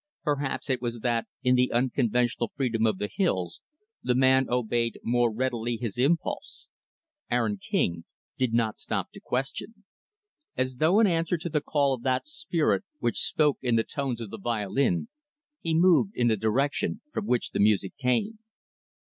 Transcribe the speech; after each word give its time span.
Perhaps 0.23 0.67
it 0.67 0.81
was 0.81 1.01
that, 1.01 1.27
in 1.43 1.53
the 1.53 1.71
unconventional 1.71 2.51
freedom 2.55 2.87
of 2.87 2.97
the 2.97 3.07
hills, 3.07 3.61
the 4.01 4.15
man 4.15 4.47
obeyed 4.49 4.99
more 5.03 5.31
readily 5.31 5.77
his 5.77 5.99
impulse. 5.99 6.65
Aaron 7.29 7.59
King 7.59 8.05
did 8.35 8.51
not 8.51 8.79
stop 8.79 9.11
to 9.11 9.19
question. 9.19 9.83
As 10.57 10.77
though 10.77 10.99
in 10.99 11.05
answer 11.05 11.37
to 11.37 11.49
the 11.49 11.61
call 11.61 11.93
of 11.93 12.01
that 12.01 12.25
spirit 12.25 12.83
which 12.97 13.19
spoke 13.21 13.59
in 13.61 13.75
the 13.75 13.83
tones 13.83 14.19
of 14.19 14.31
the 14.31 14.39
violin, 14.39 15.07
he 15.59 15.75
moved 15.75 16.13
in 16.15 16.29
the 16.29 16.35
direction 16.35 17.01
from 17.13 17.27
which 17.27 17.51
the 17.51 17.59
music 17.59 17.95
came. 17.97 18.39